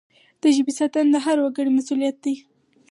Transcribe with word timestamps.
د 0.41 0.43
ژبي 0.55 0.73
ساتنه 0.79 1.09
د 1.13 1.17
هر 1.25 1.37
وګړي 1.41 1.71
مسؤلیت 1.77 2.17
دی. 2.25 2.35